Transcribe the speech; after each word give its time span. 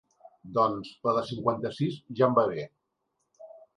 Doncs 0.55 0.87
la 1.07 1.13
de 1.17 1.21
cinquanta-sis 1.31 1.99
ja 2.21 2.31
em 2.31 2.35
va 2.41 2.47
bé. 2.55 2.67